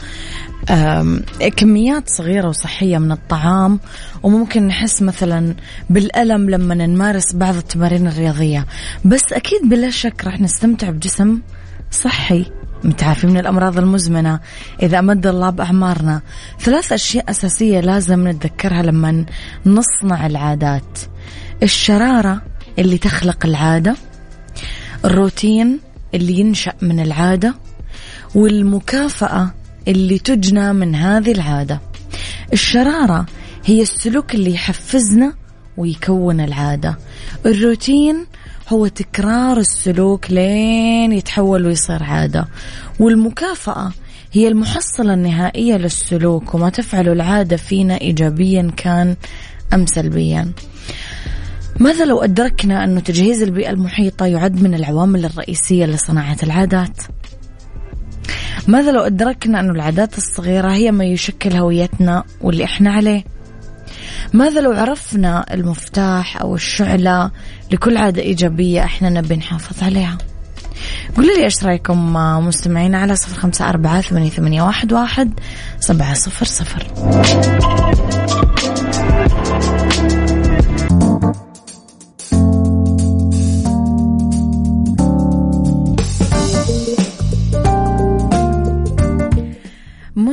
كميات 1.56 2.08
صغيرة 2.08 2.48
وصحية 2.48 2.98
من 2.98 3.12
الطعام 3.12 3.80
وممكن 4.22 4.66
نحس 4.66 5.02
مثلا 5.02 5.54
بالألم 5.90 6.50
لما 6.50 6.74
نمارس 6.74 7.34
بعض 7.34 7.56
التمارين 7.56 8.06
الرياضية. 8.06 8.66
بس 9.04 9.32
أكيد 9.32 9.68
بلا 9.68 9.90
شك 9.90 10.24
راح 10.24 10.40
نستمتع 10.40 10.90
بجسم 10.90 11.40
صحي 11.90 12.46
متعافي 12.84 13.26
من 13.26 13.36
الأمراض 13.36 13.78
المزمنة 13.78 14.40
إذا 14.82 14.98
أمد 14.98 15.26
الله 15.26 15.50
بأعمارنا. 15.50 16.22
ثلاث 16.60 16.92
أشياء 16.92 17.30
أساسية 17.30 17.80
لازم 17.80 18.28
نتذكرها 18.28 18.82
لما 18.82 19.26
نصنع 19.66 20.26
العادات. 20.26 20.98
الشرارة 21.62 22.42
اللي 22.78 22.98
تخلق 22.98 23.46
العادة 23.46 23.96
الروتين 25.04 25.80
اللي 26.14 26.40
ينشأ 26.40 26.72
من 26.82 27.00
العادة 27.00 27.54
والمكافأة 28.34 29.54
اللي 29.88 30.18
تجنى 30.18 30.72
من 30.72 30.94
هذه 30.94 31.32
العادة. 31.32 31.80
الشرارة 32.52 33.26
هي 33.64 33.82
السلوك 33.82 34.34
اللي 34.34 34.54
يحفزنا 34.54 35.34
ويكون 35.76 36.40
العادة. 36.40 36.98
الروتين 37.46 38.26
هو 38.68 38.86
تكرار 38.86 39.58
السلوك 39.58 40.30
لين 40.30 41.12
يتحول 41.12 41.66
ويصير 41.66 42.02
عادة. 42.02 42.48
والمكافأة 43.00 43.92
هي 44.32 44.48
المحصلة 44.48 45.14
النهائية 45.14 45.76
للسلوك 45.76 46.54
وما 46.54 46.70
تفعله 46.70 47.12
العادة 47.12 47.56
فينا 47.56 48.00
إيجابيا 48.00 48.72
كان 48.76 49.16
أم 49.74 49.86
سلبيا. 49.86 50.52
ماذا 51.80 52.04
لو 52.04 52.22
أدركنا 52.22 52.84
أن 52.84 53.02
تجهيز 53.02 53.42
البيئة 53.42 53.70
المحيطة 53.70 54.26
يعد 54.26 54.62
من 54.62 54.74
العوامل 54.74 55.24
الرئيسية 55.24 55.86
لصناعة 55.86 56.36
العادات؟ 56.42 56.98
ماذا 58.68 58.92
لو 58.92 59.00
أدركنا 59.00 59.60
أن 59.60 59.70
العادات 59.70 60.18
الصغيرة 60.18 60.72
هي 60.72 60.90
ما 60.90 61.04
يشكل 61.04 61.56
هويتنا 61.56 62.24
واللي 62.40 62.64
إحنا 62.64 62.92
عليه؟ 62.92 63.24
ماذا 64.32 64.60
لو 64.60 64.72
عرفنا 64.72 65.54
المفتاح 65.54 66.40
أو 66.40 66.54
الشعلة 66.54 67.30
لكل 67.72 67.96
عادة 67.96 68.22
إيجابية 68.22 68.84
إحنا 68.84 69.10
نبي 69.10 69.36
نحافظ 69.36 69.82
عليها؟ 69.84 70.18
قولوا 71.16 71.36
لي 71.36 71.44
إيش 71.44 71.64
رأيكم 71.64 72.12
مستمعين 72.46 72.94
على 72.94 73.16
صفر 73.16 73.40
خمسة 73.40 73.68
أربعة 73.68 74.00
ثمانية, 74.00 74.62
واحد 74.62 75.40
سبعة 75.80 76.14
صفر 76.14 76.46
صفر. 76.46 76.86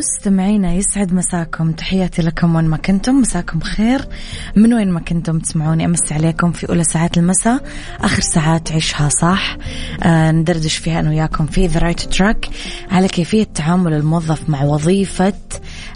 مستمعينا 0.01 0.73
يسعد 0.73 1.13
مساكم. 1.13 1.71
تحياتي 1.71 2.21
لكم 2.21 2.55
وين 2.55 2.65
ما 2.65 2.77
كنتم. 2.77 3.15
مساكم 3.15 3.59
خير 3.59 4.07
من 4.55 4.73
وين 4.73 4.91
ما 4.91 4.99
كنتم 4.99 5.39
تسمعوني 5.39 5.85
أمسي 5.85 6.11
عليكم 6.11 6.51
في 6.51 6.69
أولى 6.69 6.83
ساعات 6.83 7.17
المساء. 7.17 7.63
آخر 7.99 8.21
ساعات 8.21 8.71
عيشها 8.71 9.09
صح. 9.09 9.57
آه 10.03 10.31
ندردش 10.31 10.75
فيها 10.77 10.99
أنا 10.99 11.09
وياكم 11.09 11.45
في 11.45 11.67
the 11.67 11.79
right 11.79 11.99
track 11.99 12.49
على 12.91 13.07
كيفية 13.07 13.43
تعامل 13.43 13.93
الموظف 13.93 14.49
مع 14.49 14.63
وظيفة 14.63 15.33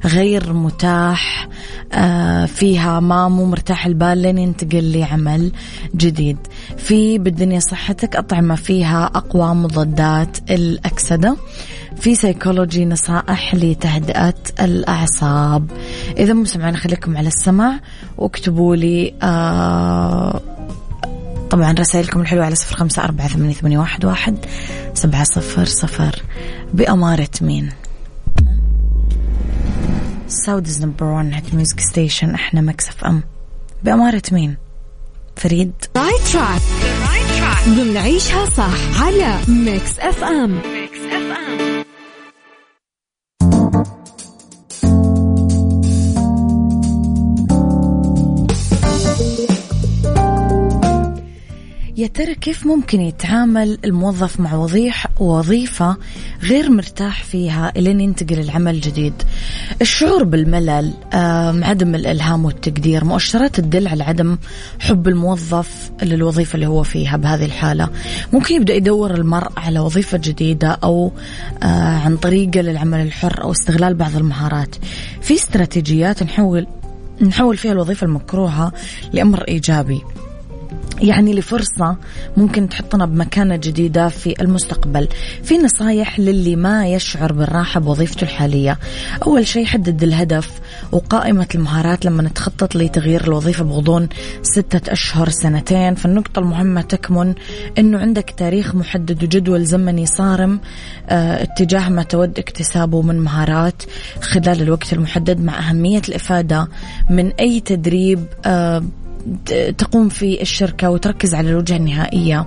غير 0.06 0.54
متاح 0.54 1.48
آه 1.94 2.46
فيها 2.46 3.00
ما 3.00 3.30
مو 3.30 3.46
مرتاح 3.46 3.86
البال 3.86 4.18
لين 4.18 4.38
ينتقل 4.38 4.92
لعمل 5.00 5.52
جديد. 5.96 6.38
في 6.78 7.18
بالدنيا 7.18 7.60
صحتك 7.60 8.16
أطعمة 8.16 8.56
فيها 8.56 9.06
أقوى 9.06 9.56
مضادات 9.56 10.38
الأكسدة. 10.52 11.38
في 12.00 12.16
سيكولوجي 12.16 12.86
نصائح 12.86 13.56
لتهدئة 13.56 14.34
الأعصاب. 14.62 15.72
إذا 16.18 16.34
مسمعين 16.34 16.78
خليكم 16.78 17.18
على 17.18 17.28
السمع 17.28 17.80
واكتبوا 18.18 18.75
لي 18.75 19.14
آه 19.24 20.42
طبعا 21.50 21.74
رسائلكم 21.74 22.22
الحلوة 22.22 22.46
على 22.46 22.56
صفر 22.56 22.75
خمسة 22.75 23.04
أربعة 23.04 23.28
ثمانية, 23.28 23.54
ثمانية 23.54 23.78
واحد, 23.78 24.06
واحد 24.06 24.38
سبعة 24.94 25.24
صفر 25.24 25.66
صفر. 25.66 26.22
بأمارة 26.74 27.30
مين؟ 27.42 27.70
Saudi's 30.28 30.82
number 30.82 31.06
1 31.06 31.34
hit 31.34 31.54
music 31.54 31.80
station 31.80 32.34
إحنا 32.34 32.62
Mix 32.62 33.04
FM 33.04 33.24
بأمارة 33.84 34.22
مين؟ 34.32 34.58
في 35.36 35.50
the 35.50 35.72
right 35.98 36.22
track 36.34 36.62
ضمن 37.68 37.98
عيشها 37.98 38.46
صح 38.46 39.02
على 39.02 39.38
ميكس 39.48 40.00
اف 40.00 40.24
ام 40.24 40.60
يا 52.06 52.10
ترى 52.10 52.36
كيف 52.36 52.68
ممكن 52.68 53.02
يتعامل 53.02 53.78
الموظف 53.86 54.40
مع 54.40 54.54
وظيف 54.54 55.08
وظيفة 55.20 55.98
غير 56.44 56.70
مرتاح 56.70 57.24
فيها 57.24 57.72
إلين 57.78 58.00
ينتقل 58.00 58.40
لعمل 58.40 58.75
الجديد 58.76 59.14
الشعور 59.82 60.24
بالملل 60.24 60.94
عدم 61.64 61.96
الإلهام 61.96 62.46
والتقدير 62.46 63.06
مؤشرات 63.06 63.56
تدل 63.56 63.88
على 63.88 64.04
عدم 64.04 64.38
حب 64.80 65.08
الموظف 65.08 65.92
للوظيفة 66.04 66.56
اللي 66.56 66.68
هو 66.68 66.84
فيها 66.84 67.18
بهذه 67.18 67.46
الحالة. 67.46 67.90
ممكن 68.34 68.56
يبدأ 68.56 68.74
يدور 68.74 69.16
المرء 69.16 69.52
على 69.58 69.80
وظيفة 69.80 70.18
جديدة 70.24 70.80
أو 70.84 71.12
آه، 71.64 71.98
عن 71.98 72.18
طريقة 72.18 72.62
للعمل 72.62 73.00
الحر 73.00 73.44
أو 73.44 73.52
استغلال 73.52 73.94
بعض 73.94 74.16
المهارات. 74.16 74.76
في 75.22 75.34
استراتيجيات 75.34 76.24
نحول 76.24 76.68
نحول 77.22 77.58
فيها 77.58 77.72
الوظيفة 77.72 78.06
المكروهة 78.06 78.74
لأمر 79.14 79.44
إيجابي. 79.48 80.02
يعني 81.01 81.34
لفرصة 81.34 81.98
ممكن 82.38 82.70
تحطنا 82.70 83.06
بمكانة 83.06 83.56
جديدة 83.56 84.08
في 84.10 84.42
المستقبل. 84.42 85.08
في 85.44 85.58
نصايح 85.58 86.20
للي 86.20 86.56
ما 86.56 86.88
يشعر 86.88 87.34
بالراحة 87.34 87.80
بوظيفته 87.80 88.24
الحالية. 88.24 88.80
أول 89.25 89.48
شيء 89.48 89.65
حدد 89.65 90.04
الهدف 90.04 90.51
وقائمة 90.92 91.48
المهارات 91.56 92.06
لما 92.06 92.24
نتخطط 92.24 92.75
لتغيير 92.75 93.24
الوظيفة 93.24 93.63
بغضون 93.63 94.10
ستة 94.42 94.92
أشهر 94.92 95.30
سنتين. 95.30 95.96
فالنقطة 95.96 96.39
المهمة 96.39 96.82
تكمن 96.82 97.34
أنه 97.77 98.00
عندك 98.00 98.34
تاريخ 98.38 98.75
محدد 98.75 99.24
وجدول 99.24 99.65
زمني 99.65 100.06
صارم 100.06 100.60
آه 101.10 101.44
اتجاه 101.44 101.89
ما 101.89 102.04
تود 102.04 102.39
اكتسابه 102.39 103.01
من 103.01 103.20
مهارات 103.20 103.84
خلال 104.22 104.62
الوقت 104.62 104.94
المحدد 104.94 105.42
مع 105.42 105.70
أهمية 105.70 106.01
الإفادة 106.10 106.68
من 107.10 107.32
أي 107.39 107.60
تدريب 107.60 108.25
آه 108.46 108.84
تقوم 109.77 110.10
في 110.10 110.41
الشركة 110.41 110.89
وتركز 110.89 111.34
على 111.34 111.50
الوجهة 111.50 111.77
النهائية. 111.77 112.46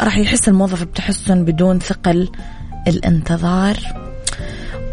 راح 0.00 0.18
يحس 0.18 0.48
الموظف 0.48 0.82
بتحسن 0.82 1.44
بدون 1.44 1.78
ثقل 1.78 2.28
الانتظار. 2.88 3.76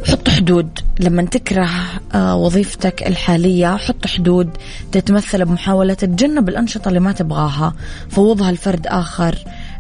حط 0.08 0.30
حدود. 0.30 0.80
لما 1.00 1.26
تكره 1.26 1.70
آه، 2.14 2.36
وظيفتك 2.36 3.08
الحالية 3.08 3.78
حط 3.78 4.08
حدود. 4.08 4.50
تتمثل 4.92 5.46
بمحاولة 5.46 5.94
تتجنب 5.94 6.50
الأنشطة 6.50 6.90
اللي 6.90 7.00
ما 7.00 7.12
تبغاها. 7.12 7.74
فوضها 8.10 8.52
لفرد 8.52 8.88
آخر. 8.88 9.36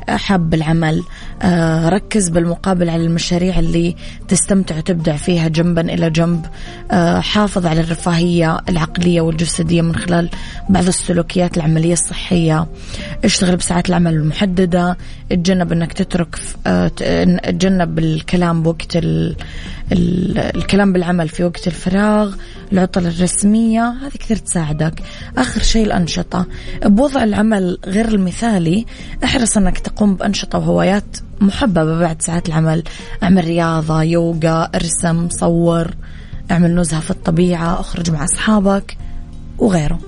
حب 0.10 0.54
العمل 0.54 1.04
آه، 1.42 1.90
ركز 1.90 2.30
بالمقابل 2.30 2.90
على 2.90 3.06
المشاريع 3.06 3.60
اللي 3.60 3.96
تستمتع 4.28 4.78
وتبدع 4.78 5.16
فيها 5.16 5.48
جنبا 5.48 5.82
إلى 5.82 6.10
جنب 6.10 6.46
آه، 6.92 7.20
حافظ 7.20 7.66
على 7.66 7.82
الرفاهية 7.82 8.58
العقلية 8.70 9.22
والجسدية 9.22 9.82
من 9.82 9.96
خلال 9.96 10.30
بعض 10.70 10.88
السلوكيات 10.88 11.58
العملية 11.58 11.94
الصحية 11.94 12.68
اشتغل 13.26 13.56
بساعات 13.56 13.90
العمل 13.90 14.14
المحددة 14.14 14.98
اتجنب 15.32 15.72
إنك 15.72 15.94
تترك 15.94 16.40
آه، 16.68 16.92
اتجنب 17.02 18.00
الكلام 18.00 18.64
بوقت. 18.64 18.96
ال... 18.96 19.36
الكلام 20.56 20.94
بالعمل 20.94 21.30
في 21.30 21.44
وقت 21.44 21.68
الفراغ 21.68 22.36
العطل 22.74 23.08
الرسمية 23.08 23.90
هذه 23.90 24.18
كثير 24.20 24.38
تساعدك 24.38 24.94
آخر 25.38 25.62
شيء 25.62 25.86
الأنشطة 25.86 26.46
بوضع 26.86 27.24
العمل 27.24 27.78
غير 27.86 28.08
المثالي 28.08 28.86
احرص 29.24 29.58
أنك 29.58 29.80
تقوم 29.80 29.95
بأنشطة 30.04 30.60
وهوايات 30.60 31.18
محببة 31.42 32.00
بعد 32.00 32.22
ساعات 32.22 32.50
العمل. 32.50 32.84
أعمل 33.24 33.46
رياضة 33.46 34.04
يوغا 34.04 34.70
أرسم 34.76 35.30
صور 35.30 35.88
أعمل 36.52 36.76
نزهة 36.76 37.00
في 37.00 37.12
الطبيعة 37.12 37.80
أخرج 37.80 38.12
مع 38.12 38.24
أصحابك 38.24 38.98
وغيره. 39.58 40.00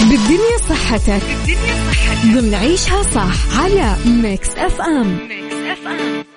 بالدنيا 0.00 0.58
صحتك. 0.68 1.22
بالدنيا 1.22 1.74
صحتك. 1.92 2.34
ضمن 2.34 2.54
عيشها 2.54 3.02
صح 3.02 3.58
على 3.60 3.96
Mix 4.22 4.48
FM. 4.56 5.18
Mix 5.28 5.54
FM. 5.54 6.33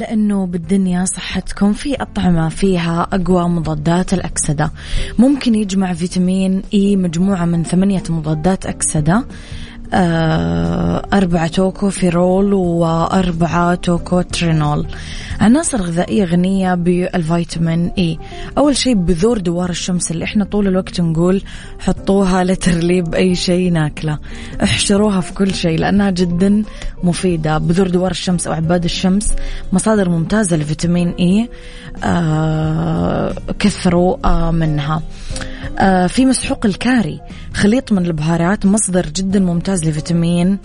لأنه 0.00 0.46
بالدنيا 0.46 1.04
صحتكم 1.04 1.72
في 1.72 1.94
أطعمة 1.94 2.48
فيها 2.48 3.08
أقوى 3.12 3.48
مضادات 3.48 4.14
الأكسدة. 4.14 4.70
ممكن 5.18 5.54
يجمع 5.54 5.92
فيتامين 5.92 6.62
إي 6.74 6.96
مجموعة 6.96 7.44
من 7.44 7.64
ثمانية 7.64 8.02
مضادات 8.10 8.66
أكسدة. 8.66 9.24
أربعة 9.94 11.46
توكوفيرول 11.46 12.52
وأربعة 12.54 13.74
توكوترينول. 13.74 14.86
عناصر 15.40 15.82
غذائية 15.82 16.24
غنية 16.24 16.74
بالفيتامين 16.74 17.92
إي. 17.98 18.18
أول 18.58 18.76
شيء 18.76 18.94
بذور 18.94 19.38
دوار 19.38 19.70
الشمس 19.70 20.10
اللي 20.10 20.24
إحنا 20.24 20.44
طول 20.44 20.68
الوقت 20.68 21.00
نقول 21.00 21.42
حطوها 21.78 22.44
literally 22.44 23.14
أي 23.14 23.34
شيء 23.34 23.72
ناكله. 23.72 24.18
احشروها 24.62 25.20
في 25.20 25.32
كل 25.32 25.54
شيء 25.54 25.78
لأنها 25.78 26.10
جدا 26.10 26.62
مفيدة. 27.02 27.58
بذور 27.58 27.88
دوار 27.88 28.10
الشمس 28.10 28.46
أو 28.46 28.52
عباد 28.52 28.84
الشمس. 28.84 29.32
مصادر 29.72 30.08
ممتازة 30.08 30.56
لفيتامين 30.56 31.14
إي. 31.20 31.48
آه 32.04 33.34
كثروا 33.58 34.16
آه 34.24 34.50
منها. 34.50 34.94
آه 34.94 35.19
في 36.08 36.26
مسحوق 36.26 36.66
الكاري 36.66 37.20
خليط 37.54 37.92
من 37.92 38.06
البهارات 38.06 38.66
مصدر 38.66 39.06
جدا 39.06 39.40
ممتاز 39.40 39.84
لفيتامين 39.84 40.58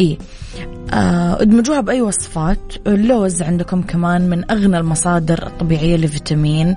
إي. 0.00 0.18
آه، 0.60 0.69
ادمجوها 0.92 1.80
بأي 1.80 2.02
وصفات. 2.02 2.58
اللوز 2.86 3.42
عندكم 3.42 3.82
كمان 3.82 4.30
من 4.30 4.50
أغنى 4.50 4.78
المصادر 4.78 5.46
الطبيعية 5.46 5.96
لفيتامين 5.96 6.76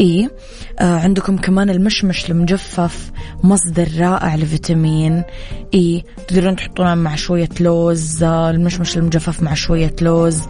إي. 0.00 0.30
آه، 0.80 0.98
عندكم 0.98 1.36
كمان 1.36 1.70
المشمش 1.70 2.30
المجفف 2.30 3.12
مصدر 3.42 3.88
رائع 3.98 4.36
لفيتامين 4.36 5.22
إي. 5.74 6.04
تقدرون 6.28 6.56
تحطونه 6.56 6.94
مع 6.94 7.14
شوية 7.14 7.48
لوز 7.60 8.22
آه، 8.22 8.50
المشمش 8.50 8.96
المجفف 8.96 9.42
مع 9.42 9.54
شوية 9.54 9.96
لوز 10.02 10.42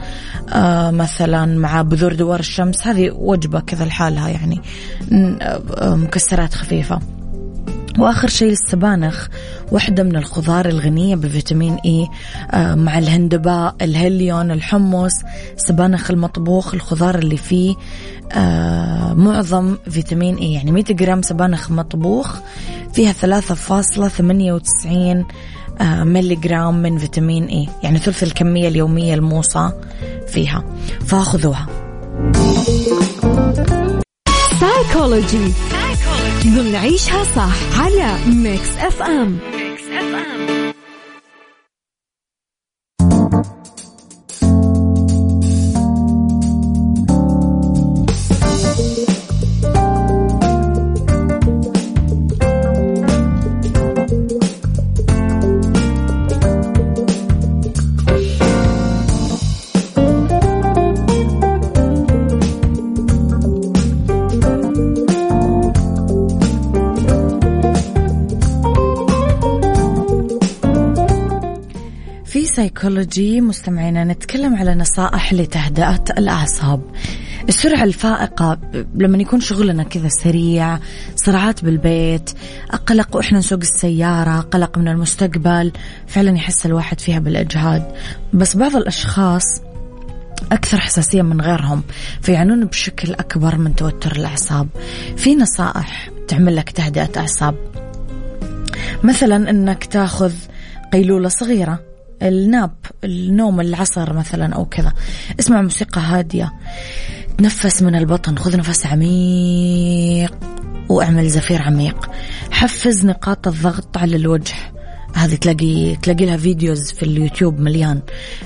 مثلا 0.91 1.47
مع 1.59 1.83
بذور 1.83 2.15
دوار 2.15 2.41
الشمس. 2.41 2.87
هذه 2.87 3.11
وجبة 3.11 3.61
كذا 3.61 3.85
لحالها 3.85 4.29
يعني 4.29 4.61
مكسرات 5.81 6.55
خفيفة. 6.55 7.01
وآخر 7.99 8.29
شيء 8.29 8.51
السبانخ 8.53 9.29
واحدة 9.73 10.03
من 10.03 10.17
الخضار 10.17 10.69
الغنية 10.69 11.17
بفيتامين 11.17 11.77
إي 11.85 12.09
آه، 12.51 12.75
مع 12.75 12.99
الهندباء 12.99 13.75
الهليون 13.83 14.51
الحمص 14.51 15.13
سبانخ 15.57 16.11
المطبوخ 16.11 16.75
الخضار 16.75 17.19
اللي 17.19 17.37
فيه 17.37 17.75
آه، 18.33 19.15
معظم 19.15 19.77
فيتامين 19.91 20.37
إي. 20.37 20.53
يعني 20.53 20.73
100 20.73 20.85
جرام 20.85 21.23
سبانخ 21.23 21.71
مطبوخ 21.71 22.37
فيها 22.93 23.13
3.98 23.13 25.25
آه، 25.81 26.05
ملي 26.05 26.35
جرام 26.35 26.83
من 26.83 26.99
فيتامين 26.99 27.47
إي. 27.47 27.69
يعني 27.83 27.99
ثلث 27.99 28.23
الكمية 28.23 28.69
اليومية 28.69 29.15
الموصى 29.15 29.71
فيها. 30.29 30.65
فخذوها 31.07 31.67
سايكولوجي 34.61 35.53
ضمن 36.47 36.75
عيشها 36.75 37.25
صح 37.25 37.81
على 37.81 38.19
Mix 38.27 38.77
FM 38.77 39.39
سايكولوجي 72.65 73.41
مستمعينا 73.41 74.05
نتكلم 74.05 74.57
على 74.57 74.75
نصائح 74.75 75.33
لتهدئة 75.33 76.05
الأعصاب. 76.19 76.83
السرعة 77.49 77.85
الفائقة 77.85 78.59
لما 78.95 79.19
يكون 79.19 79.41
شغلنا 79.41 79.83
كذا 79.83 80.09
سريع 80.09 80.79
صراعات 81.17 81.65
بالبيت 81.65 82.31
قلق 82.87 83.17
وإحنا 83.17 83.39
نسوق 83.39 83.59
السيارة 83.61 84.41
قلق 84.41 84.79
من 84.79 84.89
المستقبل 84.89 85.73
فعلا 86.07 86.37
يحس 86.37 86.67
الواحد 86.67 87.01
فيها 87.01 87.19
بالإجهاد. 87.19 87.93
بس 88.33 88.57
بعض 88.57 88.77
الأشخاص 88.77 89.45
أكثر 90.53 90.81
حساسية 90.81 91.23
من 91.23 91.41
غيرهم 91.41 91.83
فيعانون 92.23 92.65
بشكل 92.65 93.13
أكبر 93.13 93.59
من 93.59 93.75
توتر 93.75 94.13
الأعصاب. 94.13 94.69
في 95.17 95.37
نصائح 95.37 96.11
تعمل 96.29 96.57
لك 96.57 96.71
تهدئة 96.71 97.11
أعصاب؟ 97.17 97.55
مثلا 99.03 99.51
أنك 99.51 99.85
تاخذ 99.85 100.33
قيلولة 100.93 101.29
صغيرة. 101.29 101.94
ال 102.23 102.36
nap 102.36 102.75
النوم 103.05 103.61
العصر 103.61 104.13
مثلا 104.13 104.55
أو 104.55 104.65
كذا. 104.65 104.93
اسمع 105.41 105.63
موسيقى 105.63 106.01
هادية. 106.01 106.53
تنفس 107.39 107.83
من 107.83 107.95
البطن. 107.95 108.37
خذ 108.37 108.57
نفس 108.57 108.87
عميق 108.87 110.35
واعمل 110.89 111.29
زفير 111.29 111.63
عميق. 111.63 112.11
حفز 112.51 113.07
نقاط 113.07 113.49
الضغط 113.49 113.99
على 113.99 114.17
الوجه. 114.17 114.55
هذه 115.15 115.35
تلاقي 115.35 115.97
تلاقي 115.97 116.27
لها 116.27 116.37
videos 116.37 116.93
في 116.93 117.03
اليوتيوب 117.03 117.61
مليان. 117.61 118.01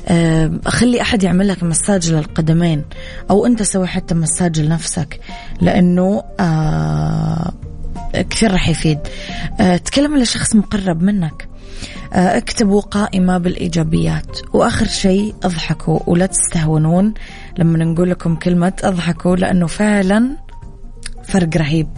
آه، 0.09 0.61
خلي 0.67 1.01
أحد 1.01 1.23
يعمل 1.23 1.49
لك 1.49 1.63
مساج 1.63 2.13
للقدمين. 2.13 2.85
أو 3.31 3.47
أنت 3.47 3.63
سوي 3.63 3.87
حتى 3.87 4.15
مساج 4.15 4.61
لنفسك. 4.61 5.21
لأنه 5.61 6.23
آه 6.41 7.53
كثير 8.31 8.53
راح 8.53 8.69
يفيد. 8.69 8.99
آه 9.61 9.77
تكلم 9.77 10.17
لشخص 10.17 10.57
مقرب 10.57 11.03
منك. 11.03 11.49
اكتبوا 12.13 12.81
قائمة 12.81 13.39
بالإيجابيات. 13.39 14.39
وآخر 14.53 14.87
شيء 14.87 15.35
اضحكوا 15.43 15.99
ولا 16.07 16.27
تستهونون. 16.27 17.15
لما 17.59 17.85
نقول 17.85 18.11
لكم 18.11 18.37
كلمة 18.37 18.73
اضحكوا 18.85 19.37
لأنه 19.37 19.67
فعلا 19.67 20.37
فرق 21.25 21.57
رهيب. 21.57 21.89